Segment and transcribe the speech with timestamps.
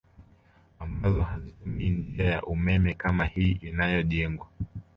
[0.79, 4.47] Ambazo hazitumii njia ya umeme kama hii inayojengwa